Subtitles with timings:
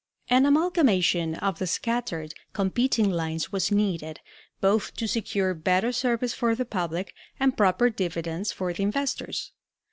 [0.31, 4.19] An amalgamation of the scattered, competing lines was needed,
[4.59, 9.51] both to secure better service for the public and proper dividends for the investors.